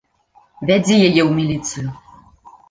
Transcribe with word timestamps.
Вядзі 0.69 0.95
яе 1.09 1.19
ў 1.29 1.31
міліцыю! 1.41 1.87